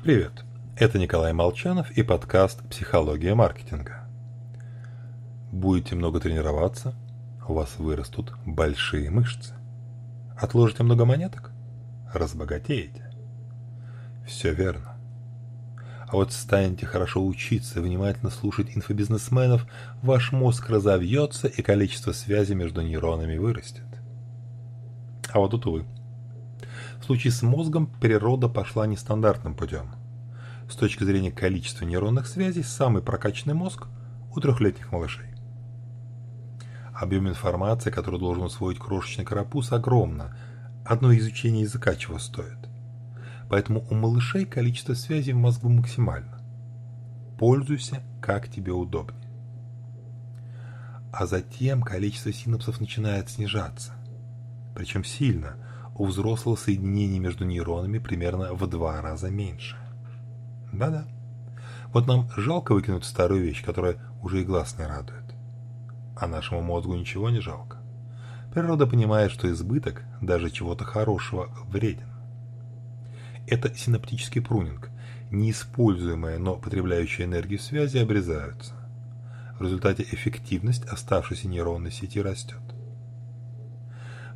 Привет, 0.00 0.44
это 0.76 0.96
Николай 0.96 1.32
Молчанов 1.32 1.90
и 1.90 2.04
подкаст 2.04 2.62
«Психология 2.70 3.34
маркетинга». 3.34 4.08
Будете 5.50 5.96
много 5.96 6.20
тренироваться, 6.20 6.94
у 7.48 7.54
вас 7.54 7.78
вырастут 7.78 8.32
большие 8.46 9.10
мышцы. 9.10 9.54
Отложите 10.36 10.84
много 10.84 11.04
монеток– 11.04 11.50
разбогатеете. 12.14 13.10
Все 14.24 14.54
верно. 14.54 14.96
А 16.06 16.12
вот 16.12 16.32
станете 16.32 16.86
хорошо 16.86 17.26
учиться, 17.26 17.82
внимательно 17.82 18.30
слушать 18.30 18.76
инфобизнесменов, 18.76 19.66
ваш 20.00 20.30
мозг 20.30 20.70
разовьется 20.70 21.48
и 21.48 21.60
количество 21.60 22.12
связей 22.12 22.54
между 22.54 22.82
нейронами 22.82 23.36
вырастет. 23.36 23.82
А 25.28 25.40
вот 25.40 25.50
тут, 25.50 25.66
увы. 25.66 25.84
В 27.00 27.04
случае 27.04 27.32
с 27.32 27.42
мозгом 27.42 27.86
природа 27.86 28.48
пошла 28.48 28.86
нестандартным 28.86 29.54
путем. 29.54 29.90
С 30.68 30.76
точки 30.76 31.04
зрения 31.04 31.32
количества 31.32 31.84
нейронных 31.84 32.26
связей, 32.26 32.62
самый 32.62 33.02
прокачанный 33.02 33.54
мозг 33.54 33.86
у 34.34 34.40
трехлетних 34.40 34.92
малышей. 34.92 35.28
Объем 36.92 37.28
информации, 37.28 37.90
который 37.90 38.18
должен 38.18 38.44
усвоить 38.44 38.78
крошечный 38.78 39.24
карапуз, 39.24 39.72
огромно. 39.72 40.36
Одно 40.84 41.16
изучение 41.16 41.62
языка 41.62 41.94
чего 41.94 42.18
стоит. 42.18 42.58
Поэтому 43.48 43.86
у 43.88 43.94
малышей 43.94 44.44
количество 44.44 44.94
связей 44.94 45.32
в 45.32 45.36
мозгу 45.36 45.68
максимально. 45.68 46.40
Пользуйся, 47.38 48.02
как 48.20 48.48
тебе 48.48 48.72
удобнее. 48.72 49.30
А 51.12 51.26
затем 51.26 51.82
количество 51.82 52.32
синапсов 52.32 52.80
начинает 52.80 53.30
снижаться. 53.30 53.92
Причем 54.74 55.04
сильно. 55.04 55.56
У 55.98 56.06
взрослого 56.06 56.54
соединение 56.54 57.18
между 57.18 57.44
нейронами 57.44 57.98
примерно 57.98 58.54
в 58.54 58.64
два 58.68 59.02
раза 59.02 59.30
меньше. 59.30 59.76
Да-да. 60.72 61.08
Вот 61.92 62.06
нам 62.06 62.28
жалко 62.36 62.72
выкинуть 62.72 63.04
старую 63.04 63.42
вещь, 63.42 63.64
которая 63.64 63.96
уже 64.22 64.42
и 64.42 64.44
глаз 64.44 64.78
не 64.78 64.86
радует. 64.86 65.24
А 66.16 66.28
нашему 66.28 66.62
мозгу 66.62 66.94
ничего 66.94 67.30
не 67.30 67.40
жалко. 67.40 67.78
Природа 68.54 68.86
понимает, 68.86 69.32
что 69.32 69.50
избыток 69.50 70.04
даже 70.20 70.50
чего-то 70.50 70.84
хорошего 70.84 71.48
вреден. 71.66 72.08
Это 73.48 73.74
синаптический 73.74 74.40
прунинг. 74.40 74.90
Неиспользуемые, 75.32 76.38
но 76.38 76.54
потребляющие 76.54 77.26
энергию 77.26 77.58
связи 77.58 77.98
обрезаются. 77.98 78.74
В 79.58 79.62
результате 79.62 80.04
эффективность 80.04 80.84
оставшейся 80.84 81.48
нейронной 81.48 81.90
сети 81.90 82.22
растет. 82.22 82.60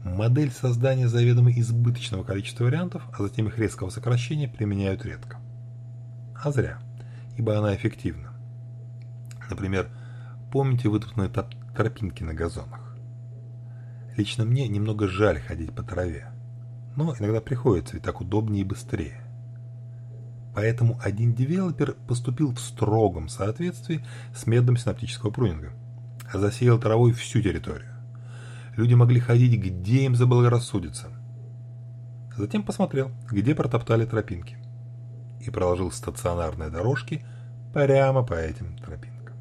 Модель 0.04 0.50
создания 0.50 1.08
заведомо 1.08 1.52
избыточного 1.52 2.24
количества 2.24 2.64
вариантов, 2.64 3.02
а 3.12 3.22
затем 3.22 3.46
их 3.46 3.58
резкого 3.58 3.88
сокращения 3.90 4.48
применяют 4.48 5.04
редко. 5.04 5.38
А 6.34 6.50
зря, 6.50 6.78
ибо 7.36 7.56
она 7.56 7.74
эффективна. 7.74 8.32
Например, 9.48 9.88
помните 10.50 10.88
вытоптанные 10.88 11.30
тропинки 11.74 12.24
на 12.24 12.34
газонах? 12.34 12.96
Лично 14.16 14.44
мне 14.44 14.66
немного 14.66 15.06
жаль 15.06 15.40
ходить 15.40 15.72
по 15.72 15.82
траве, 15.82 16.32
но 16.96 17.14
иногда 17.18 17.40
приходится, 17.40 17.94
ведь 17.94 18.02
так 18.02 18.20
удобнее 18.20 18.62
и 18.62 18.66
быстрее. 18.66 19.22
Поэтому 20.54 21.00
один 21.02 21.32
девелопер 21.32 21.94
поступил 22.08 22.52
в 22.52 22.60
строгом 22.60 23.28
соответствии 23.28 24.04
с 24.34 24.46
методом 24.46 24.76
синаптического 24.76 25.30
прунинга, 25.30 25.72
а 26.30 26.38
засеял 26.38 26.78
травой 26.78 27.12
всю 27.12 27.40
территорию. 27.40 27.91
Люди 28.76 28.94
могли 28.94 29.20
ходить, 29.20 29.60
где 29.60 30.04
им 30.04 30.14
заблагорассудится. 30.14 31.08
Затем 32.36 32.62
посмотрел, 32.62 33.10
где 33.30 33.54
протоптали 33.54 34.06
тропинки 34.06 34.56
и 35.40 35.50
проложил 35.50 35.90
стационарные 35.90 36.70
дорожки 36.70 37.24
прямо 37.74 38.22
по 38.22 38.34
этим 38.34 38.78
тропинкам. 38.78 39.36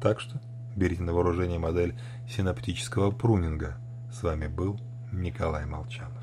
Так 0.00 0.20
что 0.20 0.40
берите 0.74 1.02
на 1.02 1.12
вооружение 1.12 1.58
модель 1.58 1.98
синаптического 2.28 3.10
прунинга. 3.10 3.76
С 4.12 4.22
вами 4.22 4.46
был 4.46 4.80
Николай 5.12 5.66
Молчанов. 5.66 6.21